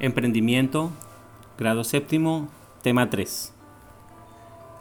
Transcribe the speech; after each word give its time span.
Emprendimiento, 0.00 0.90
grado 1.58 1.84
séptimo, 1.84 2.48
tema 2.80 3.10
3. 3.10 3.52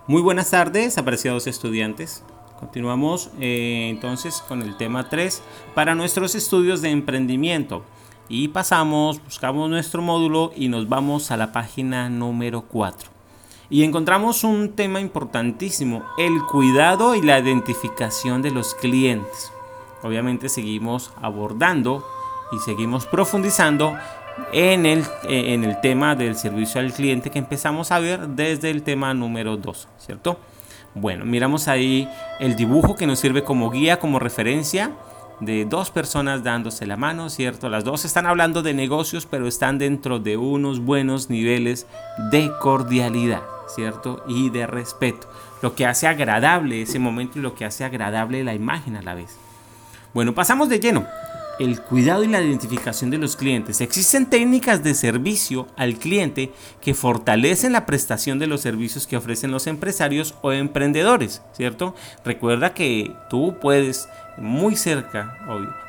Muy 0.08 0.22
buenas 0.22 0.50
tardes, 0.50 0.98
apreciados 0.98 1.45
estudiantes. 1.45 2.24
Continuamos 2.58 3.29
eh, 3.37 3.87
entonces 3.90 4.42
con 4.47 4.61
el 4.61 4.77
tema 4.77 5.09
3 5.09 5.43
para 5.75 5.93
nuestros 5.93 6.35
estudios 6.35 6.82
de 6.82 6.92
emprendimiento. 6.92 7.83
Y 8.29 8.47
pasamos, 8.47 9.21
buscamos 9.21 9.70
nuestro 9.70 10.02
módulo 10.02 10.54
y 10.55 10.70
nos 10.70 10.88
vamos 10.88 11.32
a 11.32 11.38
la 11.38 11.52
página 11.52 12.10
número 12.10 12.62
4. 12.62 13.10
Y 13.70 13.84
encontramos 13.84 14.46
un 14.46 14.72
tema 14.72 15.02
importantísimo, 15.02 16.06
el 16.18 16.42
cuidado 16.50 17.14
y 17.16 17.22
la 17.22 17.40
identificación 17.40 18.42
de 18.42 18.52
los 18.52 18.74
clientes. 18.74 19.52
Obviamente 20.02 20.48
seguimos 20.48 21.12
abordando 21.22 22.06
y 22.52 22.60
seguimos 22.60 23.06
profundizando 23.06 23.98
en 24.52 24.86
el, 24.86 25.00
eh, 25.24 25.54
en 25.54 25.64
el 25.64 25.80
tema 25.82 26.16
del 26.16 26.36
servicio 26.36 26.82
al 26.82 26.94
cliente 26.94 27.30
que 27.30 27.40
empezamos 27.40 27.91
a 27.91 28.00
ver 28.00 28.27
desde 28.27 28.70
el 28.70 28.84
tema 28.84 29.13
número 29.13 29.58
2, 29.58 29.88
¿cierto? 29.98 30.40
Bueno, 30.96 31.26
miramos 31.26 31.68
ahí 31.68 32.09
el 32.40 32.55
dibujo 32.55 32.96
que 32.96 33.08
nos 33.08 33.20
sirve 33.20 33.44
como 33.44 33.70
guía, 33.70 33.99
como 33.99 34.20
referencia 34.20 34.91
de 35.40 35.66
dos 35.66 35.91
personas 35.91 36.44
dándose 36.44 36.86
la 36.86 36.98
mano, 36.98 37.30
¿cierto? 37.30 37.70
Las 37.70 37.84
dos 37.84 38.05
están 38.05 38.26
hablando 38.26 38.62
de 38.62 38.73
negocios, 38.73 39.26
pero 39.26 39.48
están 39.48 39.77
dentro 39.77 40.20
de 40.20 40.38
unos 40.38 40.80
buenos 40.80 41.30
niveles 41.30 41.88
de 42.32 42.52
cordialidad, 42.60 43.44
¿cierto? 43.74 44.24
Y 44.27 44.49
de 44.49 44.68
respeto. 44.68 45.27
Lo 45.62 45.76
que 45.76 45.85
hace 45.85 46.08
agradable 46.08 46.82
ese 46.82 46.99
momento 46.99 47.40
y 47.40 47.41
lo 47.41 47.55
que 47.55 47.66
hace 47.66 47.84
agradable 47.85 48.44
la 48.44 48.54
imagen 48.54 48.96
a 48.96 49.02
la 49.02 49.13
vez. 49.13 49.38
Bueno, 50.13 50.34
pasamos 50.34 50.70
de 50.70 50.80
lleno 50.80 51.05
el 51.59 51.81
cuidado 51.81 52.23
y 52.23 52.27
la 52.27 52.41
identificación 52.41 53.12
de 53.12 53.18
los 53.18 53.36
clientes. 53.36 53.81
Existen 53.81 54.26
técnicas 54.26 54.81
de 54.81 54.95
servicio 54.95 55.68
al 55.76 55.95
cliente 55.95 56.52
que 56.82 56.94
fortalecen 56.94 57.73
la 57.73 57.85
prestación 57.85 58.40
de 58.40 58.48
los 58.48 58.62
servicios 58.62 59.05
que 59.05 59.18
ofrecen 59.18 59.52
los 59.52 59.68
empresarios 59.68 60.35
o 60.41 60.54
emprendedores, 60.54 61.41
¿cierto? 61.52 61.93
Recuerda 62.24 62.74
que 62.74 63.13
tú 63.30 63.57
puedes 63.62 64.07
muy 64.37 64.77
cerca, 64.77 65.37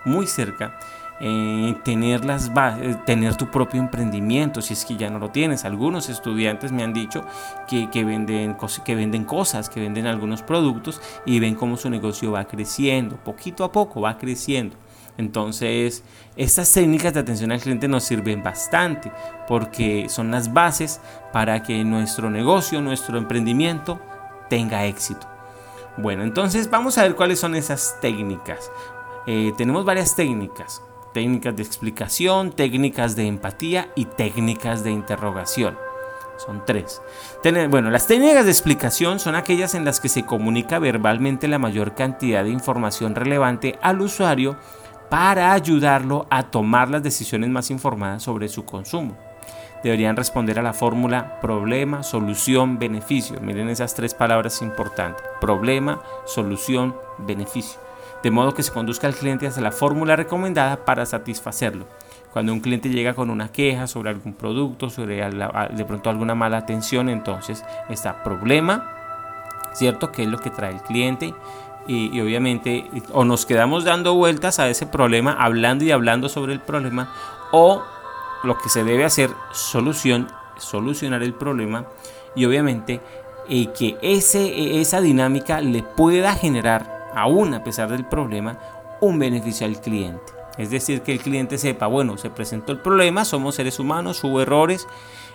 muy 0.05 0.27
cerca, 0.27 0.79
eh, 1.23 1.77
tener, 1.85 2.25
las 2.25 2.51
eh, 2.81 2.97
tener 3.05 3.37
tu 3.37 3.51
propio 3.51 3.79
emprendimiento, 3.79 4.63
si 4.63 4.73
es 4.73 4.85
que 4.87 4.97
ya 4.97 5.11
no 5.11 5.19
lo 5.19 5.31
tienes. 5.31 5.65
Algunos 5.65 6.09
estudiantes 6.09 6.73
me 6.73 6.83
han 6.83 6.95
dicho 6.95 7.25
que, 7.69 7.91
que, 7.91 8.05
venden, 8.05 8.57
que 8.85 8.95
venden 8.95 9.25
cosas, 9.25 9.69
que 9.69 9.81
venden 9.81 10.07
algunos 10.07 10.43
productos 10.43 11.01
y 11.27 11.39
ven 11.39 11.55
cómo 11.55 11.77
su 11.77 11.91
negocio 11.91 12.33
va 12.33 12.47
creciendo, 12.47 13.17
poquito 13.17 13.65
a 13.65 13.71
poco 13.71 14.01
va 14.01 14.17
creciendo. 14.17 14.77
Entonces, 15.19 16.03
estas 16.37 16.73
técnicas 16.73 17.13
de 17.13 17.21
atención 17.21 17.53
al 17.53 17.61
cliente 17.61 17.89
nos 17.89 18.05
sirven 18.05 18.43
bastante 18.43 19.13
porque 19.47 20.07
son 20.09 20.31
las 20.31 20.53
bases 20.53 21.01
para 21.33 21.63
que 21.63 21.85
nuestro 21.85 22.31
negocio, 22.31 22.81
nuestro 22.81 23.19
emprendimiento 23.19 24.01
tenga 24.49 24.87
éxito. 24.87 25.27
Bueno, 25.97 26.23
entonces 26.23 26.71
vamos 26.71 26.97
a 26.99 27.03
ver 27.03 27.17
cuáles 27.17 27.41
son 27.41 27.55
esas 27.55 27.97
técnicas. 28.01 28.71
Eh, 29.27 29.53
tenemos 29.57 29.85
varias 29.85 30.17
técnicas. 30.17 30.83
Técnicas 31.13 31.57
de 31.57 31.63
explicación, 31.63 32.53
técnicas 32.53 33.17
de 33.17 33.27
empatía 33.27 33.91
y 33.97 34.07
técnicas 34.07 34.85
de 34.85 34.93
interrogación. 34.93 35.77
Son 36.39 36.65
tres. 36.65 37.03
Bueno, 37.69 37.91
las 37.91 38.07
técnicas 38.07 38.47
de 38.47 38.51
explicación 38.51 39.19
son 39.19 39.35
aquellas 39.35 39.75
en 39.75 39.85
las 39.85 40.01
que 40.01 40.09
se 40.09 40.25
comunica 40.25 40.79
verbalmente 40.79 41.49
la 41.49 41.59
mayor 41.59 41.95
cantidad 41.95 42.45
de 42.45 42.51
información 42.51 43.15
relevante 43.15 43.79
al 43.83 44.01
usuario 44.01 44.57
para 45.11 45.53
ayudarlo 45.53 46.27
a 46.31 46.45
tomar 46.45 46.89
las 46.89 47.03
decisiones 47.03 47.51
más 47.51 47.71
informadas 47.71 48.23
sobre 48.23 48.49
su 48.49 48.65
consumo. 48.65 49.17
Deberían 49.83 50.17
responder 50.17 50.59
a 50.59 50.63
la 50.63 50.73
fórmula 50.73 51.41
problema, 51.41 52.03
solución, 52.03 52.79
beneficio. 52.79 53.41
Miren 53.41 53.69
esas 53.69 53.95
tres 53.95 54.15
palabras 54.15 54.63
importantes. 54.63 55.25
Problema, 55.41 56.01
solución, 56.27 56.95
beneficio. 57.19 57.81
De 58.23 58.31
modo 58.31 58.55
que 58.55 58.63
se 58.63 58.73
conduzca 58.73 59.07
al 59.07 59.15
cliente 59.15 59.47
hacia 59.47 59.63
la 59.63 59.73
fórmula 59.73 60.17
recomendada 60.17 60.85
para 60.85 61.07
satisfacerlo. 61.07 61.87
Cuando 62.33 62.53
un 62.53 62.61
cliente 62.61 62.91
llega 62.91 63.15
con 63.15 63.31
una 63.31 63.51
queja 63.51 63.87
sobre 63.87 64.11
algún 64.11 64.35
producto, 64.35 64.91
sobre 64.91 65.29
de 65.29 65.85
pronto 65.87 66.11
alguna 66.11 66.35
mala 66.35 66.59
atención, 66.59 67.09
entonces 67.09 67.65
está 67.89 68.23
problema, 68.23 68.93
¿cierto? 69.73 70.13
¿Qué 70.13 70.25
es 70.25 70.29
lo 70.29 70.39
que 70.39 70.51
trae 70.51 70.73
el 70.73 70.83
cliente? 70.83 71.35
Y, 71.91 72.21
obviamente 72.21 72.89
o 73.13 73.25
nos 73.25 73.47
quedamos 73.47 73.85
dando 73.85 74.15
vueltas 74.15 74.61
a 74.61 74.69
ese 74.69 74.87
problema, 74.87 75.33
hablando 75.33 75.85
y 75.85 75.91
hablando 75.91 76.29
sobre 76.29 76.53
el 76.53 76.61
problema, 76.61 77.13
o 77.51 77.83
lo 78.45 78.57
que 78.59 78.69
se 78.69 78.85
debe 78.85 79.05
hacer, 79.05 79.31
solución, 79.53 80.29
solucionar 80.57 81.23
el 81.23 81.35
problema 81.35 81.87
y 82.37 82.45
obviamente 82.45 83.01
que 83.49 83.99
ese, 84.03 84.81
esa 84.81 85.01
dinámica 85.01 85.61
le 85.61 85.83
pueda 85.83 86.35
generar, 86.35 87.09
aún 87.17 87.55
a 87.55 87.65
pesar 87.65 87.89
del 87.89 88.05
problema, 88.05 88.57
un 89.01 89.19
beneficio 89.19 89.67
al 89.67 89.81
cliente. 89.81 90.33
Es 90.57 90.71
decir, 90.71 91.03
que 91.03 91.13
el 91.13 91.21
cliente 91.21 91.59
sepa, 91.59 91.89
bueno, 91.89 92.17
se 92.19 92.31
presentó 92.31 92.71
el 92.71 92.79
problema, 92.79 93.25
somos 93.25 93.57
seres 93.57 93.81
humanos, 93.81 94.23
hubo 94.23 94.41
errores, 94.41 94.87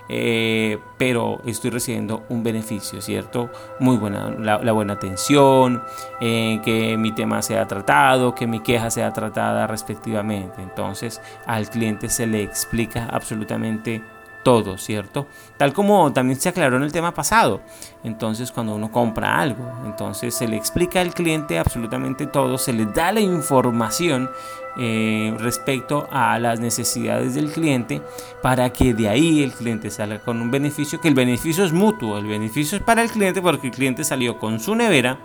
eh, 0.10 0.78
pero 0.98 1.42
estoy 1.46 1.72
recibiendo 1.72 2.24
un 2.30 2.44
beneficio, 2.44 3.02
¿cierto? 3.02 3.50
Muy 3.80 3.98
buena, 3.98 4.30
la, 4.32 4.72
buena 4.72 4.94
atención, 4.94 5.84
eh, 6.22 6.60
que 6.64 6.98
mi 6.98 7.12
tema 7.12 7.42
sea 7.42 7.66
tratado, 7.68 8.36
que 8.36 8.48
mi 8.48 8.60
queja 8.60 8.90
sea 8.90 9.12
tratada 9.14 9.68
respectivamente. 9.68 10.62
Entonces 10.62 11.22
al 11.46 11.70
cliente 11.70 12.10
se 12.10 12.28
le 12.28 12.44
explica 12.44 13.08
absolutamente 13.12 14.04
todo, 14.46 14.78
¿cierto? 14.78 15.26
Tal 15.58 15.74
como 15.74 16.14
también 16.14 16.40
se 16.40 16.50
aclaró 16.50 16.78
en 16.78 16.84
el 16.84 16.92
tema 16.92 17.16
pasado. 17.16 17.62
Entonces, 18.04 18.52
cuando 18.52 18.76
uno 18.76 18.92
compra 18.92 19.40
algo, 19.42 19.68
entonces 19.86 20.36
se 20.36 20.48
le 20.48 20.56
explica 20.56 21.02
al 21.02 21.16
cliente 21.16 21.58
absolutamente 21.58 22.28
todo, 22.28 22.60
se 22.60 22.72
le 22.72 22.86
da 22.86 23.12
la 23.12 23.22
información 23.22 24.30
eh, 24.78 25.34
respecto 25.40 26.08
a 26.12 26.38
las 26.38 26.60
necesidades 26.60 27.34
del 27.34 27.52
cliente 27.52 28.04
para 28.44 28.72
que 28.72 28.94
de 28.94 29.10
ahí 29.10 29.42
el 29.42 29.52
cliente 29.52 29.90
salga 29.90 30.20
con 30.20 30.40
un 30.40 30.52
beneficio, 30.52 31.02
que 31.02 31.08
el 31.08 31.16
beneficio 31.16 31.66
es 31.66 31.74
mutuo, 31.74 32.20
el 32.20 32.28
beneficio 32.28 32.78
es 32.78 32.84
para 32.84 33.02
el 33.02 33.10
cliente 33.10 33.42
porque 33.42 33.68
el 33.68 33.74
cliente 33.74 34.04
salió 34.04 34.38
con 34.38 34.60
su 34.60 34.76
nevera 34.76 35.18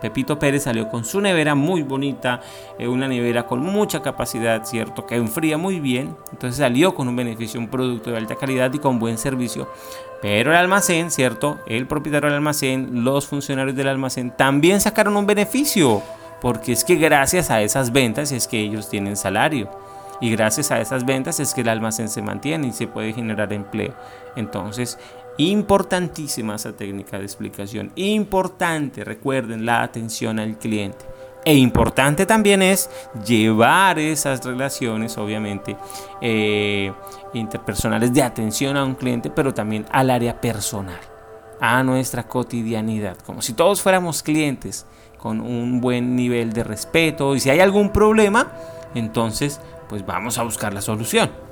Pepito 0.00 0.38
Pérez 0.38 0.64
salió 0.64 0.88
con 0.88 1.04
su 1.04 1.20
nevera 1.20 1.54
muy 1.54 1.82
bonita, 1.82 2.40
eh, 2.78 2.88
una 2.88 3.08
nevera 3.08 3.46
con 3.46 3.60
mucha 3.60 4.00
capacidad, 4.00 4.64
¿cierto? 4.64 5.06
Que 5.06 5.16
enfría 5.16 5.58
muy 5.58 5.80
bien. 5.80 6.16
Entonces 6.32 6.58
salió 6.58 6.94
con 6.94 7.08
un 7.08 7.16
beneficio, 7.16 7.60
un 7.60 7.68
producto 7.68 8.10
de 8.10 8.16
alta 8.16 8.36
calidad 8.36 8.72
y 8.72 8.78
con 8.78 8.98
buen 8.98 9.18
servicio. 9.18 9.68
Pero 10.22 10.50
el 10.50 10.56
almacén, 10.56 11.10
¿cierto? 11.10 11.58
El 11.66 11.86
propietario 11.86 12.28
del 12.28 12.36
almacén, 12.36 13.04
los 13.04 13.26
funcionarios 13.26 13.76
del 13.76 13.88
almacén 13.88 14.30
también 14.36 14.80
sacaron 14.80 15.16
un 15.16 15.26
beneficio. 15.26 16.02
Porque 16.40 16.72
es 16.72 16.84
que 16.84 16.96
gracias 16.96 17.50
a 17.50 17.62
esas 17.62 17.92
ventas 17.92 18.30
es 18.32 18.46
que 18.46 18.60
ellos 18.60 18.88
tienen 18.88 19.16
salario. 19.16 19.68
Y 20.20 20.30
gracias 20.30 20.70
a 20.70 20.80
esas 20.80 21.04
ventas 21.04 21.40
es 21.40 21.54
que 21.54 21.60
el 21.60 21.68
almacén 21.68 22.08
se 22.08 22.22
mantiene 22.22 22.68
y 22.68 22.72
se 22.72 22.86
puede 22.86 23.12
generar 23.12 23.52
empleo. 23.52 23.94
Entonces, 24.36 24.98
Importantísima 25.38 26.56
esa 26.56 26.76
técnica 26.76 27.18
de 27.18 27.24
explicación. 27.24 27.92
Importante, 27.94 29.04
recuerden, 29.04 29.64
la 29.64 29.82
atención 29.82 30.38
al 30.40 30.58
cliente. 30.58 31.04
E 31.44 31.54
importante 31.54 32.26
también 32.26 32.60
es 32.60 32.90
llevar 33.24 33.98
esas 34.00 34.44
relaciones, 34.44 35.16
obviamente, 35.16 35.76
eh, 36.20 36.92
interpersonales 37.34 38.12
de 38.12 38.22
atención 38.22 38.76
a 38.76 38.84
un 38.84 38.96
cliente, 38.96 39.30
pero 39.30 39.54
también 39.54 39.86
al 39.92 40.10
área 40.10 40.40
personal, 40.40 41.00
a 41.60 41.82
nuestra 41.84 42.24
cotidianidad, 42.24 43.16
como 43.24 43.40
si 43.40 43.52
todos 43.52 43.80
fuéramos 43.80 44.22
clientes 44.24 44.86
con 45.18 45.40
un 45.40 45.80
buen 45.80 46.16
nivel 46.16 46.52
de 46.52 46.64
respeto 46.64 47.34
y 47.34 47.40
si 47.40 47.48
hay 47.50 47.60
algún 47.60 47.90
problema, 47.90 48.52
entonces 48.94 49.60
pues 49.88 50.04
vamos 50.04 50.38
a 50.38 50.42
buscar 50.42 50.74
la 50.74 50.82
solución. 50.82 51.47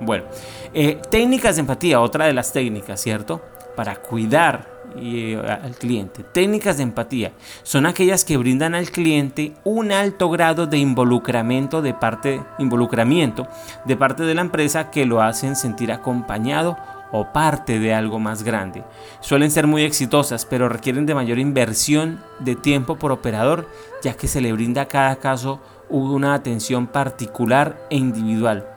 Bueno, 0.00 0.24
eh, 0.72 1.00
técnicas 1.10 1.56
de 1.56 1.60
empatía, 1.60 2.00
otra 2.00 2.26
de 2.26 2.32
las 2.32 2.52
técnicas, 2.52 3.00
¿cierto? 3.00 3.40
Para 3.76 3.96
cuidar 3.96 4.74
eh, 4.96 5.40
al 5.44 5.74
cliente. 5.74 6.22
Técnicas 6.22 6.76
de 6.76 6.84
empatía 6.84 7.32
son 7.62 7.86
aquellas 7.86 8.24
que 8.24 8.36
brindan 8.36 8.74
al 8.74 8.90
cliente 8.90 9.54
un 9.64 9.90
alto 9.90 10.30
grado 10.30 10.66
de 10.66 10.78
involucramiento 10.78 11.82
de 11.82 11.94
parte, 11.94 12.40
involucramiento 12.58 13.48
de 13.84 13.96
parte 13.96 14.22
de 14.22 14.34
la 14.34 14.42
empresa 14.42 14.90
que 14.90 15.06
lo 15.06 15.20
hacen 15.20 15.56
sentir 15.56 15.90
acompañado 15.90 16.76
o 17.10 17.32
parte 17.32 17.78
de 17.78 17.94
algo 17.94 18.18
más 18.18 18.42
grande. 18.42 18.84
Suelen 19.20 19.50
ser 19.50 19.66
muy 19.66 19.82
exitosas, 19.82 20.44
pero 20.44 20.68
requieren 20.68 21.06
de 21.06 21.14
mayor 21.14 21.38
inversión 21.38 22.20
de 22.40 22.56
tiempo 22.56 22.96
por 22.96 23.12
operador, 23.12 23.68
ya 24.02 24.14
que 24.14 24.28
se 24.28 24.40
le 24.40 24.52
brinda 24.52 24.82
a 24.82 24.88
cada 24.88 25.16
caso 25.16 25.60
una 25.88 26.34
atención 26.34 26.86
particular 26.86 27.76
e 27.90 27.96
individual 27.96 28.73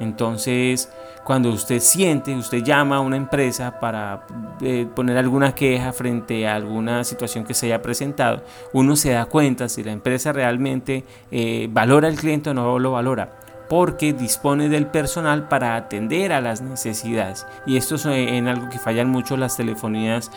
entonces, 0.00 0.90
cuando 1.24 1.50
usted 1.50 1.80
siente, 1.80 2.34
usted 2.34 2.62
llama 2.62 2.96
a 2.96 3.00
una 3.00 3.16
empresa 3.16 3.80
para 3.80 4.26
eh, 4.60 4.86
poner 4.94 5.18
alguna 5.18 5.54
queja 5.54 5.92
frente 5.92 6.46
a 6.46 6.54
alguna 6.54 7.04
situación 7.04 7.44
que 7.44 7.54
se 7.54 7.66
haya 7.66 7.82
presentado, 7.82 8.42
uno 8.72 8.96
se 8.96 9.10
da 9.10 9.26
cuenta 9.26 9.68
si 9.68 9.82
la 9.82 9.92
empresa 9.92 10.32
realmente 10.32 11.04
eh, 11.30 11.68
valora 11.70 12.08
al 12.08 12.16
cliente 12.16 12.50
o 12.50 12.54
no 12.54 12.78
lo 12.78 12.92
valora. 12.92 13.30
porque 13.68 14.14
dispone 14.14 14.70
del 14.70 14.86
personal 14.86 15.46
para 15.46 15.76
atender 15.76 16.32
a 16.32 16.40
las 16.40 16.62
necesidades. 16.62 17.46
Y 17.66 17.76
esto 17.76 17.96
es 17.96 18.06
eh, 18.06 18.38
en 18.38 18.48
algo 18.48 18.70
que 18.70 18.78
fallan 18.78 19.10
mucho 19.10 19.36
las 19.36 19.58
telefonías 19.58 20.30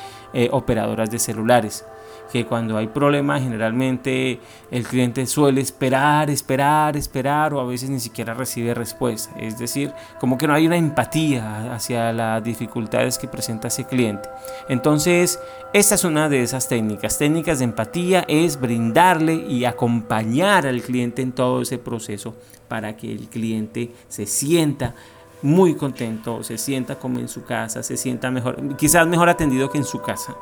operadoras 0.51 1.09
de 1.09 1.17
celulares 1.17 1.85
que 2.31 2.45
cuando 2.45 2.77
hay 2.77 2.87
problemas 2.87 3.41
generalmente 3.41 4.39
el 4.71 4.87
cliente 4.87 5.25
suele 5.25 5.59
esperar, 5.59 6.29
esperar, 6.29 6.95
esperar 6.95 7.53
o 7.53 7.59
a 7.59 7.65
veces 7.65 7.89
ni 7.89 7.99
siquiera 7.99 8.33
recibe 8.33 8.73
respuesta. 8.73 9.37
Es 9.37 9.59
decir, 9.59 9.91
como 10.19 10.37
que 10.37 10.47
no 10.47 10.53
hay 10.53 10.65
una 10.65 10.77
empatía 10.77 11.73
hacia 11.73 12.13
las 12.13 12.43
dificultades 12.43 13.17
que 13.17 13.27
presenta 13.27 13.67
ese 13.67 13.85
cliente. 13.85 14.29
Entonces, 14.69 15.39
esta 15.73 15.95
es 15.95 16.03
una 16.05 16.29
de 16.29 16.41
esas 16.41 16.69
técnicas. 16.69 17.17
Técnicas 17.17 17.59
de 17.59 17.65
empatía 17.65 18.23
es 18.27 18.59
brindarle 18.59 19.35
y 19.35 19.65
acompañar 19.65 20.65
al 20.65 20.81
cliente 20.81 21.21
en 21.21 21.33
todo 21.33 21.61
ese 21.61 21.77
proceso 21.77 22.35
para 22.69 22.95
que 22.95 23.11
el 23.11 23.27
cliente 23.27 23.91
se 24.07 24.25
sienta 24.25 24.95
muy 25.41 25.75
contento, 25.75 26.43
se 26.43 26.57
sienta 26.57 26.95
como 26.95 27.19
en 27.19 27.27
su 27.27 27.43
casa, 27.43 27.83
se 27.83 27.97
sienta 27.97 28.29
mejor, 28.31 28.77
quizás 28.77 29.07
mejor 29.07 29.27
atendido 29.27 29.69
que 29.69 29.79
en 29.79 29.85
su 29.85 30.01
casa 30.01 30.35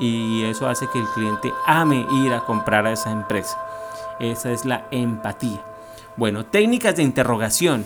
y 0.00 0.44
eso 0.44 0.66
hace 0.66 0.88
que 0.88 0.98
el 0.98 1.06
cliente 1.08 1.52
ame 1.66 2.06
ir 2.10 2.32
a 2.32 2.40
comprar 2.40 2.86
a 2.86 2.92
esa 2.92 3.12
empresa. 3.12 3.58
Esa 4.18 4.50
es 4.50 4.64
la 4.64 4.86
empatía. 4.90 5.62
Bueno, 6.16 6.46
técnicas 6.46 6.96
de 6.96 7.02
interrogación. 7.02 7.84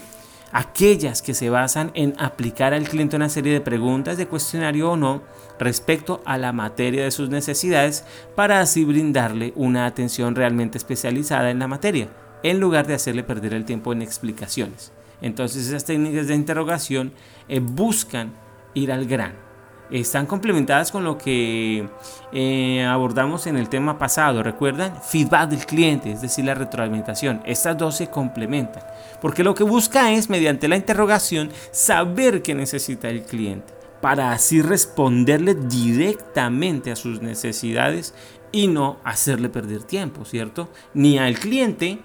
Aquellas 0.53 1.21
que 1.21 1.35
se 1.35 1.51
basan 1.51 1.91
en 1.95 2.15
aplicar 2.17 2.75
al 2.75 2.89
cliente 2.89 3.17
una 3.17 3.29
serie 3.29 3.53
de 3.53 3.61
preguntas 3.61 4.17
de 4.17 4.29
cuestionario 4.29 4.93
o 4.93 4.97
no 4.97 5.23
respecto 5.59 6.23
a 6.25 6.39
la 6.39 6.53
materia 6.53 7.03
de 7.03 7.11
sus 7.11 7.29
necesidades 7.29 8.05
para 8.37 8.61
así 8.61 8.85
brindarle 8.85 9.53
una 9.57 9.85
atención 9.87 10.37
realmente 10.37 10.79
especializada 10.79 11.51
en 11.51 11.59
la 11.59 11.67
materia, 11.67 12.09
en 12.45 12.61
lugar 12.61 12.87
de 12.87 12.95
hacerle 12.95 13.25
perder 13.25 13.53
el 13.55 13.65
tiempo 13.65 13.93
en 13.93 14.03
explicaciones. 14.03 14.93
Entonces 15.21 15.67
esas 15.67 15.85
técnicas 15.85 16.29
de 16.29 16.37
interrogación 16.37 17.13
eh, 17.49 17.59
buscan 17.59 18.33
ir 18.75 18.93
al 18.93 19.07
grano 19.07 19.44
están 19.91 20.27
complementadas 20.27 20.91
con 20.91 21.05
lo 21.05 21.19
que 21.19 21.89
eh, 22.33 22.85
abordamos 22.85 23.47
en 23.47 23.57
el 23.57 23.69
tema 23.69 23.99
pasado. 23.99 24.43
¿Recuerdan? 24.43 25.01
Feedback 25.03 25.51
del 25.51 25.67
cliente, 25.67 26.13
es 26.13 26.23
decir, 26.23 26.45
la 26.45 26.55
retroalimentación. 26.55 27.43
Estas 27.45 27.77
dos 27.77 27.97
se 27.97 28.09
complementan. 28.09 28.83
Porque 29.21 29.45
lo 29.45 29.55
que 29.55 29.65
busca 29.65 30.13
es, 30.13 30.31
mediante 30.31 30.69
la 30.69 30.77
interrogación, 30.77 31.51
saber 31.71 32.43
qué 32.43 32.55
necesita 32.55 33.09
el 33.09 33.23
cliente. 33.23 33.73
Para 34.01 34.33
así 34.33 34.61
responderle 34.61 35.55
directamente 35.55 36.91
a 36.91 36.97
sus 36.97 37.23
necesidades 37.23 38.15
y 38.53 38.67
no 38.69 38.99
hacerle 39.05 39.49
perder 39.49 39.85
tiempo, 39.85 40.25
¿cierto? 40.25 40.69
Ni 40.93 41.19
al 41.19 41.39
cliente 41.39 42.01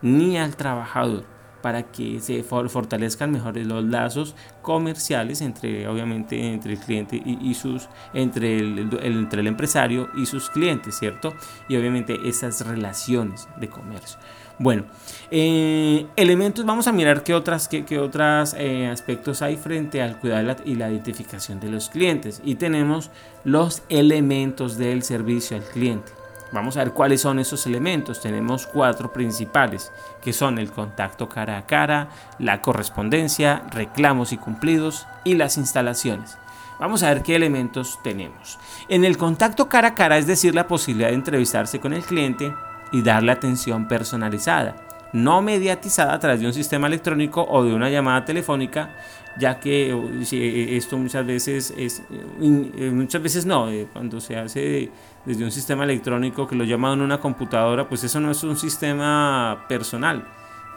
ni 0.00 0.38
al 0.38 0.56
trabajador 0.56 1.33
para 1.64 1.84
que 1.84 2.20
se 2.20 2.42
fortalezcan 2.42 3.32
mejores 3.32 3.66
los 3.66 3.82
lazos 3.82 4.34
comerciales 4.60 5.40
entre 5.40 5.88
obviamente 5.88 6.52
entre 6.52 6.74
el 6.74 6.78
cliente 6.78 7.16
y, 7.24 7.54
sus 7.54 7.88
entre 8.12 8.58
el, 8.58 8.98
entre 9.02 9.40
el 9.40 9.46
empresario 9.46 10.10
y 10.14 10.26
sus 10.26 10.50
clientes 10.50 10.98
cierto 10.98 11.32
y 11.66 11.76
obviamente 11.76 12.18
esas 12.26 12.66
relaciones 12.66 13.48
de 13.56 13.70
comercio. 13.70 14.18
Bueno 14.58 14.84
eh, 15.30 16.06
elementos 16.16 16.66
vamos 16.66 16.86
a 16.86 16.92
mirar 16.92 17.22
qué 17.22 17.32
otras 17.32 17.66
qué, 17.66 17.98
otras 17.98 18.54
eh, 18.58 18.86
aspectos 18.88 19.40
hay 19.40 19.56
frente 19.56 20.02
al 20.02 20.18
cuidado 20.20 20.56
y 20.66 20.74
la 20.74 20.90
identificación 20.90 21.60
de 21.60 21.70
los 21.70 21.88
clientes. 21.88 22.42
Y 22.44 22.56
tenemos 22.56 23.10
los 23.42 23.82
elementos 23.88 24.76
del 24.76 25.02
servicio 25.02 25.56
al 25.56 25.62
cliente 25.62 26.12
Vamos 26.52 26.76
a 26.76 26.84
ver 26.84 26.92
cuáles 26.92 27.20
son 27.20 27.38
esos 27.38 27.66
elementos. 27.66 28.20
Tenemos 28.20 28.66
cuatro 28.66 29.12
principales, 29.12 29.92
que 30.22 30.32
son 30.32 30.58
el 30.58 30.70
contacto 30.70 31.28
cara 31.28 31.58
a 31.58 31.66
cara, 31.66 32.08
la 32.38 32.62
correspondencia, 32.62 33.62
reclamos 33.70 34.32
y 34.32 34.36
cumplidos 34.36 35.06
y 35.24 35.34
las 35.34 35.56
instalaciones. 35.56 36.38
Vamos 36.78 37.02
a 37.02 37.08
ver 37.08 37.22
qué 37.22 37.36
elementos 37.36 38.00
tenemos. 38.02 38.58
En 38.88 39.04
el 39.04 39.16
contacto 39.16 39.68
cara 39.68 39.88
a 39.88 39.94
cara, 39.94 40.18
es 40.18 40.26
decir, 40.26 40.54
la 40.54 40.66
posibilidad 40.66 41.08
de 41.08 41.14
entrevistarse 41.14 41.80
con 41.80 41.92
el 41.92 42.04
cliente 42.04 42.52
y 42.92 43.02
darle 43.02 43.32
atención 43.32 43.88
personalizada, 43.88 44.76
no 45.14 45.42
mediatizada 45.42 46.12
a 46.12 46.18
través 46.18 46.40
de 46.40 46.46
un 46.46 46.52
sistema 46.52 46.88
electrónico 46.88 47.46
o 47.48 47.62
de 47.62 47.72
una 47.72 47.88
llamada 47.88 48.24
telefónica, 48.24 48.90
ya 49.38 49.60
que 49.60 49.90
eh, 49.92 50.76
esto 50.76 50.98
muchas 50.98 51.24
veces 51.24 51.72
es, 51.76 52.02
eh, 52.10 52.90
muchas 52.92 53.22
veces 53.22 53.46
no, 53.46 53.70
eh, 53.70 53.86
cuando 53.92 54.20
se 54.20 54.36
hace 54.36 54.90
desde 55.24 55.44
un 55.44 55.52
sistema 55.52 55.84
electrónico 55.84 56.48
que 56.48 56.56
lo 56.56 56.64
llaman 56.64 57.00
una 57.00 57.18
computadora, 57.20 57.88
pues 57.88 58.02
eso 58.02 58.18
no 58.18 58.32
es 58.32 58.42
un 58.42 58.56
sistema 58.56 59.64
personal. 59.68 60.26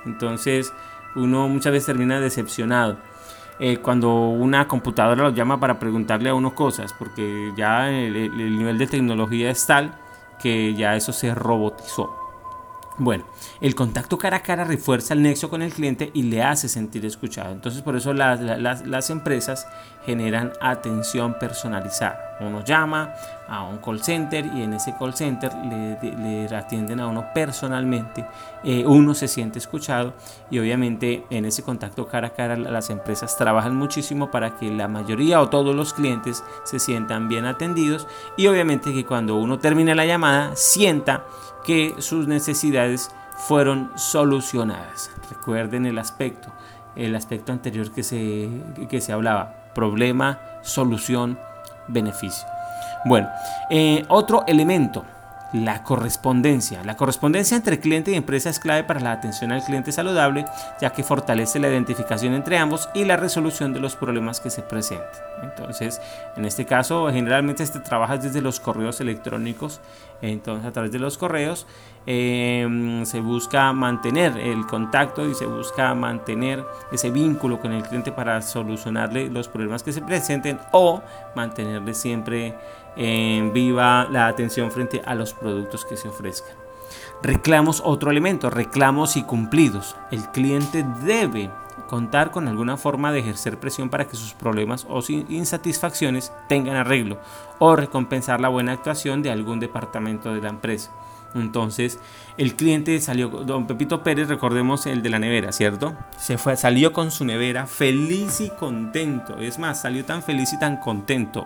Entonces 0.06 0.72
uno 1.16 1.48
muchas 1.50 1.72
veces 1.72 1.88
termina 1.88 2.20
decepcionado. 2.20 3.00
cuando 3.82 4.30
una 4.30 4.68
computadora 4.68 5.24
lo 5.24 5.30
llama 5.32 5.60
para 5.60 5.80
preguntarle 5.80 6.30
a 6.30 6.36
uno 6.36 6.54
cosas, 6.54 6.94
porque 6.94 7.52
ya 7.58 7.90
el 7.90 8.56
nivel 8.56 8.78
de 8.78 8.86
tecnología 8.86 9.50
es 9.50 9.66
tal 9.66 9.98
que 10.40 10.76
ya 10.76 10.96
eso 10.96 11.12
se 11.12 11.34
robotizó. 11.34 12.27
Bueno, 13.00 13.26
el 13.62 13.76
contacto 13.76 14.18
cara 14.18 14.38
a 14.38 14.42
cara 14.42 14.64
refuerza 14.64 15.14
el 15.14 15.22
nexo 15.22 15.50
con 15.50 15.62
el 15.62 15.72
cliente 15.72 16.10
y 16.16 16.24
le 16.24 16.42
hace 16.42 16.68
sentir 16.68 17.06
escuchado. 17.06 17.54
Entonces 17.54 17.84
por 17.84 17.96
eso 17.96 18.12
las, 18.14 19.10
empresas 19.12 19.68
generan 20.06 20.52
atención 20.62 21.38
personalizada. 21.38 22.27
Uno 22.40 22.64
llama 22.64 23.14
a 23.48 23.64
un 23.64 23.78
call 23.78 24.04
center 24.04 24.46
y 24.46 24.62
en 24.62 24.74
ese 24.74 24.96
call 24.98 25.14
center 25.14 25.52
le, 25.56 26.48
atienden 26.56 27.00
a 27.00 27.08
uno 27.08 27.26
personalmente. 27.34 28.26
Eh, 28.64 28.84
uno 28.86 29.14
se 29.14 29.28
siente 29.28 29.60
escuchado 29.60 30.14
y 30.50 30.60
obviamente 30.60 31.26
en 31.30 31.46
ese 31.46 31.64
contacto 31.64 32.08
cara 32.08 32.28
a 32.28 32.32
cara 32.32 32.56
las 32.56 32.90
empresas 32.90 33.38
trabajan 33.38 33.76
muchísimo 33.76 34.30
para 34.32 34.56
que 34.58 34.70
la 34.70 34.88
mayoría 34.88 35.42
o 35.42 35.50
todos 35.50 35.76
los 35.76 35.94
clientes 35.94 36.44
se 36.64 36.80
sientan 36.80 37.28
bien 37.28 37.46
atendidos 37.46 38.08
y 38.36 38.48
obviamente 38.48 38.94
que 38.94 39.06
cuando 39.06 39.36
uno 39.36 39.60
termine 39.60 39.96
la 39.96 40.06
llamada 40.06 40.56
sienta 40.56 41.24
que 41.66 41.96
sus 42.00 42.28
necesidades 42.28 43.12
fueron 43.38 43.92
solucionadas. 43.96 45.12
Recuerden 45.30 45.86
el 45.86 46.00
aspecto, 46.00 46.52
el 46.96 47.16
aspecto 47.16 47.52
anterior 47.52 47.92
que 47.92 48.04
se, 48.04 48.50
que 48.90 49.02
se 49.02 49.14
hablaba, 49.14 49.72
problema, 49.74 50.40
solución, 50.64 51.38
beneficio. 51.88 52.48
Bueno, 53.06 53.30
eh, 53.70 54.04
otro 54.10 54.44
elemento 54.48 55.06
la 55.54 55.84
correspondencia. 55.84 56.84
La 56.84 56.98
correspondencia 56.98 57.58
entre 57.58 57.80
cliente 57.80 58.12
y 58.12 58.16
empresa 58.16 58.50
es 58.50 58.60
clave 58.60 58.84
para 58.84 59.00
la 59.00 59.12
atención 59.12 59.52
al 59.52 59.64
cliente 59.64 59.92
saludable, 59.92 60.46
ya 60.82 60.92
que 60.92 61.04
fortalece 61.04 61.60
la 61.60 61.70
identificación 61.70 62.34
entre 62.34 62.58
ambos 62.58 62.90
y 62.94 63.06
la 63.06 63.18
resolución 63.18 63.74
de 63.74 63.80
los 63.80 63.96
problemas 63.96 64.40
que 64.40 64.50
se 64.50 64.62
presenten. 64.62 65.08
Entonces, 65.44 66.02
en 66.36 66.46
este 66.46 66.66
caso, 66.66 67.10
generalmente 67.12 67.64
este 67.64 67.80
trabaja 67.80 68.18
desde 68.18 68.42
los 68.42 68.60
correos 68.60 69.00
electrónicos. 69.02 69.80
Entonces, 70.22 70.66
a 70.66 70.72
través 70.72 70.92
de 70.92 71.00
los 71.00 71.18
correos 71.18 71.68
em, 72.06 73.06
se 73.06 73.20
busca 73.20 73.72
mantener 73.74 74.36
el 74.38 74.66
contacto 74.66 75.30
y 75.30 75.36
se 75.36 75.46
busca 75.46 75.94
mantener 75.94 76.66
ese 76.92 77.12
vínculo 77.12 77.60
con 77.60 77.72
el 77.72 77.84
cliente 77.84 78.12
para 78.12 78.42
solucionarle 78.42 79.30
los 79.30 79.48
problemas 79.48 79.84
que 79.84 79.94
se 79.94 80.02
presenten 80.02 80.60
o 80.72 81.02
mantenerle 81.36 81.94
siempre 81.94 82.56
en 82.98 83.54
viva 83.54 84.08
la 84.10 84.28
atención 84.28 84.72
frente 84.72 85.02
a 85.06 85.16
los 85.16 85.34
productos 85.34 85.86
que 85.86 85.96
se 85.96 86.08
ofrezcan. 86.08 86.56
Reclamos 87.22 87.82
otro 87.84 88.12
elemento, 88.12 88.50
reclamos 88.50 89.18
y 89.18 89.24
cumplidos. 89.24 89.96
El 90.12 90.24
cliente 90.30 90.86
debe 91.04 91.50
contar 91.88 92.32
con 92.32 92.48
alguna 92.48 92.78
forma 92.78 93.12
de 93.12 93.20
ejercer 93.20 93.60
presión 93.60 93.90
para 93.90 94.08
que 94.08 94.18
sus 94.18 94.34
problemas 94.34 94.86
o 94.90 95.02
insatisfacciones 95.30 96.32
tengan 96.50 96.76
arreglo 96.76 97.20
o 97.60 97.76
recompensar 97.76 98.42
la 98.42 98.50
buena 98.50 98.74
actuación 98.74 99.22
de 99.22 99.32
algún 99.32 99.60
departamento 99.60 100.34
de 100.34 100.42
la 100.42 100.50
empresa. 100.50 100.92
Entonces, 101.36 102.00
el 102.38 102.56
cliente 102.56 103.00
salió, 103.00 103.30
don 103.30 103.68
Pepito 103.68 104.02
Pérez, 104.02 104.28
recordemos 104.28 104.86
el 104.86 105.04
de 105.04 105.10
la 105.10 105.20
nevera, 105.20 105.52
¿cierto? 105.52 105.96
Se 106.18 106.38
fue, 106.38 106.56
salió 106.56 106.94
con 106.94 107.12
su 107.12 107.26
nevera 107.26 107.68
feliz 107.68 108.42
y 108.42 108.50
contento. 108.50 109.38
Es 109.38 109.60
más, 109.60 109.82
salió 109.82 110.06
tan 110.06 110.24
feliz 110.24 110.54
y 110.54 110.60
tan 110.60 110.78
contento 110.78 111.46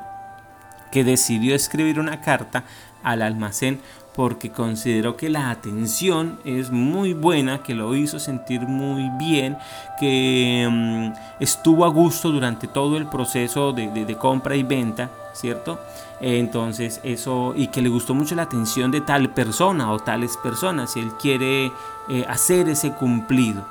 que 0.92 1.04
decidió 1.04 1.56
escribir 1.56 2.00
una 2.00 2.22
carta 2.22 2.64
al 3.04 3.22
almacén 3.22 3.80
porque 4.16 4.52
consideró 4.52 5.16
que 5.16 5.30
la 5.30 5.50
atención 5.50 6.40
es 6.44 6.72
muy 6.72 7.14
buena, 7.14 7.64
que 7.64 7.76
lo 7.76 7.96
hizo 7.96 8.20
sentir 8.20 8.62
muy 8.62 9.10
bien, 9.18 9.58
que 10.00 10.68
mm, 10.70 11.42
estuvo 11.42 11.86
a 11.86 11.90
gusto 11.90 12.30
durante 12.30 12.68
todo 12.68 12.98
el 12.98 13.08
proceso 13.08 13.72
de, 13.72 14.18
compra 14.20 14.56
y 14.56 14.64
venta, 14.64 15.10
¿cierto? 15.34 15.80
Entonces 16.20 17.00
eso, 17.04 17.54
y 17.56 17.68
que 17.68 17.82
le 17.82 17.90
gustó 17.90 18.14
mucho 18.14 18.36
la 18.36 18.44
atención 18.44 18.92
de 18.92 19.02
tal 19.02 19.30
persona 19.30 19.92
o 19.92 20.00
tales 20.00 20.38
personas, 20.38 20.96
y 20.98 21.00
él 21.00 21.12
quiere 21.20 21.72
eh, 22.10 22.26
hacer 22.28 22.68
ese 22.68 22.92
cumplido. 22.92 23.66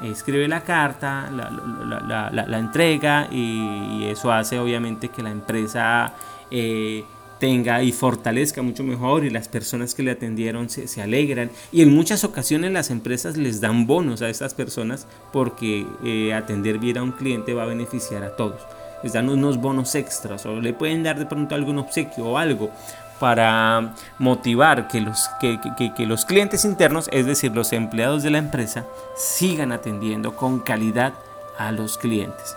Escribe 0.00 0.48
la 0.48 0.62
carta, 0.62 1.28
la, 1.30 2.58
entrega 2.58 3.28
y 3.30 4.04
eso 4.06 4.32
hace 4.32 4.58
obviamente 4.58 5.10
que 5.10 5.22
la 5.22 5.30
empresa 5.30 6.12
eh, 6.52 7.04
tenga 7.40 7.82
y 7.82 7.90
fortalezca 7.90 8.62
mucho 8.62 8.84
mejor 8.84 9.24
y 9.24 9.30
las 9.30 9.48
personas 9.48 9.96
que 9.96 10.04
le 10.04 10.12
atendieron 10.12 10.70
se, 10.70 11.02
alegran 11.02 11.50
y 11.72 11.82
en 11.82 11.92
muchas 11.92 12.22
ocasiones 12.22 12.70
las 12.70 12.90
empresas 12.90 13.36
les 13.36 13.60
dan 13.60 13.88
bonos 13.88 14.22
a 14.22 14.28
estas 14.28 14.54
personas 14.54 15.08
porque 15.32 15.84
eh, 16.04 16.32
atender 16.32 16.78
bien 16.78 16.98
a 16.98 17.02
un 17.02 17.10
cliente 17.10 17.52
va 17.52 17.64
a 17.64 17.66
beneficiar 17.66 18.22
a 18.22 18.36
todos 18.36 18.60
les 19.02 19.12
dan 19.12 19.28
unos 19.28 19.60
bonos 19.60 19.94
extras 19.96 20.46
o 20.46 20.60
le 20.60 20.72
pueden 20.72 21.02
dar 21.02 21.18
de 21.18 21.26
pronto 21.26 21.56
algún 21.56 21.78
obsequio 21.78 22.26
o 22.26 22.38
algo 22.38 22.70
para 23.18 23.94
motivar 24.18 24.88
que 24.88 25.00
los, 25.00 25.28
que, 25.40 25.60
que, 25.96 26.06
los 26.06 26.24
clientes 26.24 26.64
internos, 26.64 27.08
es 27.12 27.24
decir, 27.24 27.52
los 27.52 27.72
empleados 27.72 28.24
de 28.24 28.30
la 28.30 28.38
empresa, 28.38 28.84
sigan 29.16 29.70
atendiendo 29.70 30.34
con 30.34 30.58
calidad 30.58 31.12
a 31.56 31.70
los 31.70 31.98
clientes. 31.98 32.56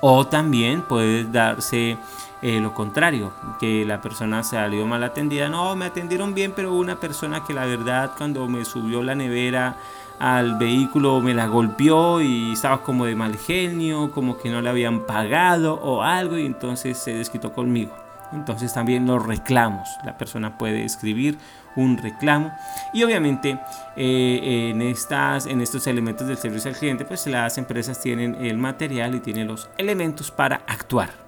O 0.00 0.26
también 0.26 0.80
puede 0.80 1.24
darse 1.24 1.98
eh, 2.46 2.60
lo 2.60 2.72
contrario, 2.72 3.32
que 3.58 3.84
la 3.84 4.00
persona 4.00 4.44
salió 4.44 4.86
mal 4.86 5.02
atendida. 5.02 5.48
No, 5.48 5.74
me 5.74 5.86
atendieron 5.86 6.32
bien, 6.32 6.52
pero 6.54 6.74
una 6.74 6.94
persona 6.94 7.42
que 7.44 7.52
la 7.52 7.66
verdad 7.66 8.12
cuando 8.16 8.46
me 8.46 8.64
subió 8.64 9.02
la 9.02 9.16
nevera 9.16 9.74
al 10.20 10.56
vehículo 10.56 11.20
me 11.20 11.34
la 11.34 11.48
golpeó 11.48 12.20
y 12.20 12.52
estaba 12.52 12.84
como 12.84 13.04
de 13.04 13.16
mal 13.16 13.36
genio, 13.36 14.12
como 14.12 14.38
que 14.38 14.48
no 14.48 14.62
le 14.62 14.68
habían 14.68 15.06
pagado 15.06 15.74
o 15.74 16.04
algo 16.04 16.38
y 16.38 16.46
entonces 16.46 16.96
se 16.98 17.14
desquitó 17.14 17.52
conmigo. 17.52 17.92
Entonces 18.32 18.72
también 18.72 19.08
los 19.08 19.26
reclamos. 19.26 19.88
La 20.04 20.16
persona 20.16 20.56
puede 20.56 20.84
escribir 20.84 21.38
un 21.74 21.98
reclamo 21.98 22.52
y 22.94 23.02
obviamente 23.02 23.58
eh, 23.96 24.70
en, 24.70 24.82
estas, 24.82 25.46
en 25.46 25.60
estos 25.60 25.84
elementos 25.88 26.28
del 26.28 26.36
servicio 26.36 26.70
al 26.70 26.76
cliente 26.76 27.04
pues 27.04 27.26
las 27.26 27.58
empresas 27.58 28.00
tienen 28.00 28.36
el 28.36 28.56
material 28.56 29.16
y 29.16 29.20
tienen 29.20 29.48
los 29.48 29.68
elementos 29.78 30.30
para 30.30 30.62
actuar 30.68 31.25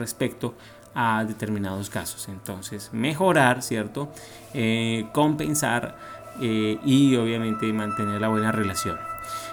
respecto 0.00 0.54
a 0.94 1.24
determinados 1.24 1.88
casos. 1.90 2.28
Entonces 2.28 2.90
mejorar, 2.92 3.62
¿cierto? 3.62 4.08
Eh, 4.52 5.06
compensar 5.12 5.96
eh, 6.40 6.78
y 6.84 7.14
obviamente 7.16 7.72
mantener 7.72 8.20
la 8.20 8.28
buena 8.28 8.50
relación. 8.50 8.98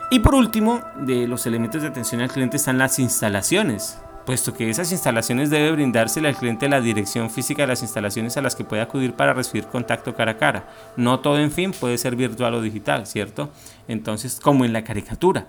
Y 0.10 0.20
por 0.20 0.36
último, 0.36 0.82
de 0.96 1.28
los 1.28 1.46
elementos 1.46 1.82
de 1.82 1.90
atención 1.90 2.22
al 2.22 2.32
cliente 2.32 2.58
están 2.58 2.78
las 2.78 2.98
instalaciones 2.98 4.00
puesto 4.28 4.54
que 4.54 4.70
esas 4.70 4.92
instalaciones 4.92 5.50
debe 5.50 5.72
brindársele 5.72 6.28
al 6.28 6.36
cliente 6.36 6.68
la 6.68 6.82
dirección 6.82 7.30
física 7.30 7.64
de 7.64 7.68
las 7.68 7.82
instalaciones 7.82 8.36
a 8.36 8.42
las 8.42 8.58
que 8.58 8.66
puede 8.66 8.82
acudir 8.82 9.14
para 9.14 9.34
recibir 9.34 9.68
contacto 9.68 10.16
cara 10.16 10.34
a 10.34 10.38
cara. 10.38 10.68
No 10.98 11.22
todo, 11.22 11.40
en 11.40 11.50
fin, 11.50 11.72
puede 11.72 11.98
ser 11.98 12.18
virtual 12.18 12.56
o 12.56 12.62
digital, 12.62 13.08
¿cierto? 13.08 13.50
Entonces, 13.88 14.42
como 14.42 14.66
en 14.66 14.74
la 14.74 14.84
caricatura. 14.84 15.48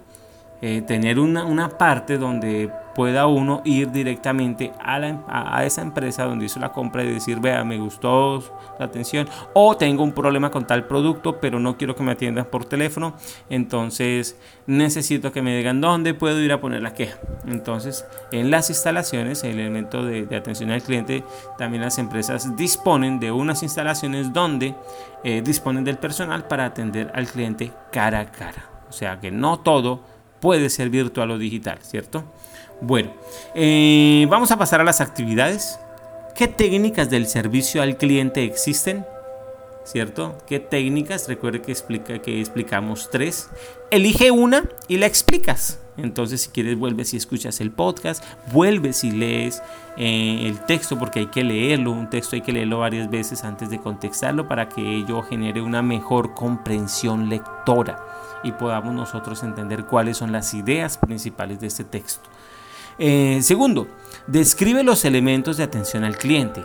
Eh, 0.61 0.83
tener 0.83 1.21
una, 1.21 1.45
una, 1.45 1.69
parte 1.69 2.19
donde 2.19 2.69
pueda 2.97 3.29
uno 3.29 3.63
ir 3.65 3.93
directamente 3.93 4.73
a, 4.83 4.99
la, 4.99 5.23
a, 5.29 5.65
esa 5.65 5.83
empresa 5.83 6.25
donde 6.25 6.47
hizo 6.47 6.59
la 6.59 6.73
compra 6.73 7.05
y 7.05 7.13
decir, 7.13 7.39
vea, 7.39 7.63
me 7.63 7.79
gustó 7.79 8.43
la 8.77 8.87
atención 8.87 9.29
o 9.53 9.77
tengo 9.77 10.03
un 10.03 10.11
problema 10.11 10.51
con 10.51 10.67
tal 10.67 10.85
producto, 10.89 11.39
pero 11.41 11.61
no 11.61 11.77
quiero 11.77 11.95
que 11.95 12.03
me 12.03 12.11
atiendan 12.11 12.47
por 12.47 12.65
teléfono, 12.65 13.15
entonces 13.49 14.37
necesito 14.67 15.31
que 15.31 15.43
me 15.43 15.57
digan 15.57 15.81
dónde 15.81 16.13
puedo 16.13 16.41
ir 16.41 16.53
a 16.53 16.61
poner 16.61 16.83
la 16.83 16.93
queja. 16.93 17.19
Entonces, 17.47 18.05
en 18.33 18.51
las 18.51 18.69
instalaciones, 18.69 19.45
el 19.45 19.61
elemento 19.61 20.05
de, 20.05 20.27
de 20.27 20.37
atención 20.37 20.73
al 20.73 20.83
cliente, 20.83 21.23
también 21.57 21.85
las 21.85 21.99
empresas 21.99 22.57
disponen 22.57 23.21
de 23.21 23.31
unas 23.31 23.63
instalaciones 23.63 24.33
donde 24.33 24.75
eh, 25.23 25.41
disponen 25.41 25.85
del 25.85 25.99
personal 25.99 26.49
para 26.49 26.65
atender 26.65 27.13
al 27.15 27.27
cliente 27.27 27.73
cara 27.93 28.21
a 28.21 28.27
cara. 28.27 28.65
O 28.89 28.93
sea 28.93 29.21
que 29.21 29.31
no 29.31 29.59
todo 29.59 30.01
puede 30.41 30.71
ser 30.71 30.91
virtual 30.91 31.31
o 31.31 31.39
digital, 31.39 31.79
¿cierto? 31.83 32.25
Bueno, 32.81 33.13
eh, 33.55 34.27
vamos 34.31 34.51
a 34.51 34.59
pasar 34.59 34.81
a 34.81 34.85
las 34.85 35.01
actividades. 35.01 35.79
¿Qué 36.35 36.47
técnicas 36.47 37.11
del 37.11 37.27
servicio 37.27 37.83
al 37.83 37.97
cliente 37.97 38.45
existen? 38.45 39.05
¿Cierto? 39.85 40.39
¿Qué 40.47 40.61
técnicas? 40.61 41.27
Recuerde 41.29 41.63
que, 41.63 41.73
explica, 41.73 42.21
que 42.21 42.41
explicamos 42.41 43.09
tres. 43.11 43.49
Elige 43.91 44.31
una 44.31 44.69
y 44.87 44.99
la 44.99 45.07
explicas. 45.07 45.81
Entonces, 45.99 46.43
si 46.43 46.51
quieres, 46.51 46.79
vuelves 46.79 47.13
y 47.13 47.17
escuchas 47.17 47.61
el 47.61 47.73
podcast, 47.73 48.25
vuelves 48.53 49.05
y 49.05 49.11
lees 49.11 49.63
eh, 49.97 50.45
el 50.47 50.61
texto, 50.61 50.99
porque 50.99 51.21
hay 51.21 51.27
que 51.27 51.45
leerlo. 51.45 51.91
Un 51.91 52.09
texto 52.09 52.37
hay 52.37 52.43
que 52.43 52.53
leerlo 52.53 52.79
varias 52.79 53.11
veces 53.11 53.45
antes 53.45 53.69
de 53.69 53.79
contextarlo 53.79 54.49
para 54.49 54.69
que 54.69 54.97
ello 54.97 55.23
genere 55.23 55.61
una 55.61 55.83
mejor 55.83 56.35
comprensión 56.35 57.29
lectora 57.29 57.99
y 58.45 58.53
podamos 58.53 58.95
nosotros 58.95 59.43
entender 59.43 59.85
cuáles 59.87 60.17
son 60.17 60.31
las 60.31 60.55
ideas 60.55 60.97
principales 60.97 61.61
de 61.61 61.67
este 61.67 61.85
texto. 61.85 62.29
Eh, 62.99 63.41
segundo, 63.43 63.89
describe 64.27 64.83
los 64.85 65.05
elementos 65.05 65.57
de 65.57 65.65
atención 65.65 66.05
al 66.05 66.17
cliente. 66.17 66.65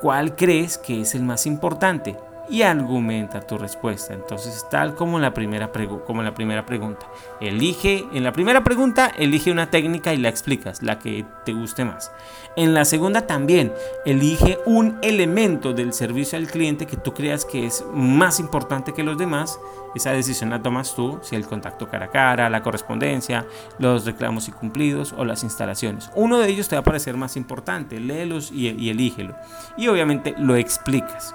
¿Cuál 0.00 0.36
crees 0.36 0.78
que 0.78 1.00
es 1.00 1.14
el 1.16 1.24
más 1.24 1.46
importante? 1.46 2.16
Y 2.50 2.62
argumenta 2.62 3.40
tu 3.40 3.58
respuesta. 3.58 4.14
Entonces, 4.14 4.66
tal 4.70 4.94
como 4.94 5.18
la 5.18 5.34
primera, 5.34 5.70
como 6.06 6.22
la 6.22 6.34
primera 6.34 6.64
pregunta. 6.64 7.06
Elige, 7.40 8.06
en 8.12 8.24
la 8.24 8.32
primera 8.32 8.64
pregunta, 8.64 9.12
elige 9.16 9.52
una 9.52 9.70
técnica 9.70 10.14
y 10.14 10.18
la 10.18 10.28
explicas, 10.28 10.82
la 10.82 10.98
que 10.98 11.24
te 11.44 11.52
guste 11.52 11.84
más. 11.84 12.10
En 12.56 12.74
la 12.74 12.84
segunda 12.84 13.26
también, 13.26 13.72
elige 14.04 14.58
un 14.66 14.98
elemento 15.02 15.72
del 15.72 15.92
servicio 15.92 16.38
al 16.38 16.48
cliente 16.48 16.86
que 16.86 16.96
tú 16.96 17.14
creas 17.14 17.44
que 17.44 17.66
es 17.66 17.84
más 17.92 18.40
importante 18.40 18.92
que 18.92 19.04
los 19.04 19.16
demás. 19.16 19.60
Esa 19.94 20.10
decisión 20.10 20.50
la 20.50 20.60
tomas 20.60 20.94
tú, 20.94 21.18
si 21.22 21.36
el 21.36 21.46
contacto 21.46 21.88
cara 21.88 22.06
a 22.06 22.10
cara, 22.10 22.50
la 22.50 22.62
correspondencia, 22.62 23.46
los 23.78 24.04
reclamos 24.04 24.48
y 24.48 24.52
cumplidos 24.52 25.14
o 25.16 25.24
las 25.24 25.44
instalaciones. 25.44 26.10
Uno 26.14 26.38
de 26.38 26.48
ellos 26.48 26.68
te 26.68 26.76
va 26.76 26.80
a 26.80 26.84
parecer 26.84 27.16
más 27.16 27.36
importante, 27.36 28.00
léelos 28.00 28.50
y, 28.50 28.68
y 28.68 28.90
elígelo. 28.90 29.36
Y 29.76 29.88
obviamente 29.88 30.34
lo 30.36 30.56
explicas. 30.56 31.34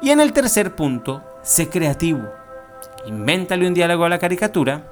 Y 0.00 0.10
en 0.10 0.20
el 0.20 0.32
tercer 0.32 0.76
punto, 0.76 1.22
sé 1.42 1.68
creativo. 1.68 2.22
Invéntale 3.06 3.66
un 3.66 3.74
diálogo 3.74 4.04
a 4.04 4.08
la 4.08 4.18
caricatura 4.18 4.82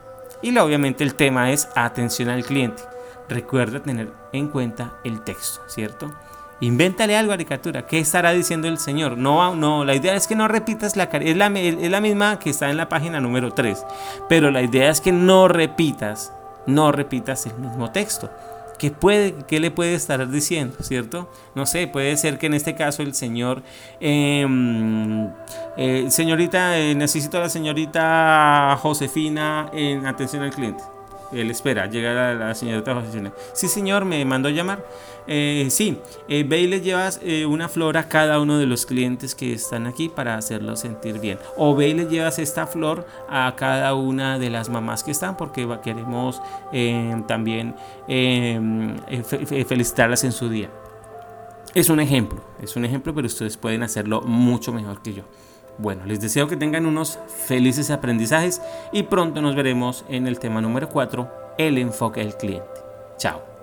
y 0.42 0.56
obviamente 0.58 1.04
el 1.04 1.14
tema 1.14 1.52
es 1.52 1.68
atención 1.74 2.28
al 2.28 2.44
cliente. 2.44 2.82
Recuerda 3.28 3.80
tener 3.80 4.12
en 4.32 4.48
cuenta 4.48 4.94
el 5.04 5.22
texto, 5.22 5.60
¿cierto? 5.68 6.12
Invéntale 6.60 7.16
algo 7.16 7.32
a 7.32 7.36
la 7.36 7.44
caricatura. 7.44 7.86
¿Qué 7.86 7.98
estará 7.98 8.32
diciendo 8.32 8.66
el 8.66 8.78
Señor? 8.78 9.16
No, 9.16 9.54
no, 9.54 9.84
la 9.84 9.94
idea 9.94 10.14
es 10.14 10.26
que 10.26 10.34
no 10.34 10.48
repitas 10.48 10.96
la 10.96 11.04
es 11.04 11.36
es 11.36 11.90
la 11.90 12.00
misma 12.00 12.38
que 12.38 12.50
está 12.50 12.70
en 12.70 12.76
la 12.76 12.88
página 12.88 13.20
número 13.20 13.52
3. 13.52 13.84
Pero 14.28 14.50
la 14.50 14.62
idea 14.62 14.90
es 14.90 15.00
que 15.00 15.12
no 15.12 15.48
repitas, 15.48 16.32
no 16.66 16.92
repitas 16.92 17.46
el 17.46 17.54
mismo 17.58 17.92
texto. 17.92 18.30
¿Qué, 18.78 18.90
puede, 18.90 19.34
¿Qué 19.46 19.60
le 19.60 19.70
puede 19.70 19.94
estar 19.94 20.28
diciendo, 20.30 20.76
cierto? 20.80 21.30
No 21.54 21.66
sé, 21.66 21.86
puede 21.86 22.16
ser 22.16 22.38
que 22.38 22.46
en 22.46 22.54
este 22.54 22.74
caso 22.74 23.02
el 23.02 23.14
señor, 23.14 23.62
em, 24.00 25.30
eh, 25.76 26.06
señorita, 26.10 26.78
eh, 26.78 26.94
necesito 26.94 27.38
a 27.38 27.40
la 27.40 27.48
señorita 27.48 28.78
Josefina 28.80 29.70
en 29.72 30.06
atención 30.06 30.42
al 30.42 30.50
cliente. 30.50 30.95
Él 31.32 31.50
espera, 31.50 31.86
llega 31.86 32.34
la, 32.34 32.54
señorita 32.54 32.94
Josefina. 32.94 33.32
Sí, 33.52 33.68
señor, 33.68 34.04
me 34.04 34.24
mandó 34.24 34.48
llamar. 34.48 34.84
Eh, 35.26 35.66
sí, 35.70 35.98
eh, 36.28 36.44
le 36.44 36.80
llevas 36.80 37.20
eh, 37.22 37.46
una 37.46 37.68
flor 37.68 37.96
a 37.96 38.08
cada 38.08 38.38
uno 38.38 38.58
de 38.58 38.66
los 38.66 38.86
clientes 38.86 39.34
que 39.34 39.52
están 39.52 39.86
aquí 39.86 40.08
para 40.08 40.36
hacerlo 40.36 40.76
sentir 40.76 41.18
bien. 41.18 41.38
O 41.56 41.74
ve 41.74 41.94
le 41.94 42.06
llevas 42.06 42.38
esta 42.38 42.66
flor 42.66 43.06
a 43.28 43.54
cada 43.56 43.94
una 43.94 44.38
de 44.38 44.50
las 44.50 44.68
mamás 44.68 45.02
que 45.02 45.10
están 45.10 45.36
porque 45.36 45.66
queremos 45.82 46.40
también 47.26 47.74
felicitarlas 49.66 50.22
en 50.24 50.32
su 50.32 50.48
día. 50.48 50.70
Es 51.74 51.90
un 51.90 52.00
ejemplo, 52.00 52.40
es 52.62 52.76
un 52.76 52.84
ejemplo, 52.84 53.14
pero 53.14 53.26
ustedes 53.26 53.56
pueden 53.56 53.82
hacerlo 53.82 54.22
mucho 54.22 54.72
mejor 54.72 55.02
que 55.02 55.12
yo. 55.12 55.24
Bueno, 55.78 56.06
les 56.06 56.20
deseo 56.20 56.48
que 56.48 56.56
tengan 56.56 56.86
unos 56.86 57.18
felices 57.46 57.90
aprendizajes 57.90 58.62
y 58.92 59.04
pronto 59.04 59.42
nos 59.42 59.54
veremos 59.54 60.04
en 60.08 60.26
el 60.26 60.38
tema 60.38 60.60
número 60.60 60.88
4, 60.88 61.54
el 61.58 61.78
enfoque 61.78 62.20
del 62.20 62.36
cliente. 62.36 62.80
Chao. 63.18 63.55